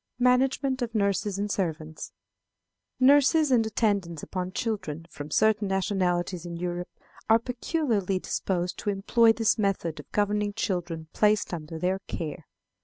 [0.17, 2.11] Management of Nurses and Servants.
[2.99, 6.89] Nurses and attendants upon children from certain nationalities in Europe
[7.29, 12.47] are peculiarly disposed to employ this method of governing children placed under their care.